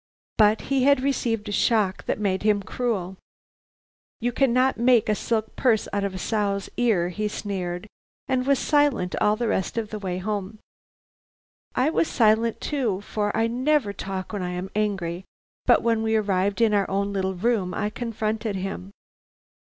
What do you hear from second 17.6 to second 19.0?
I confronted him.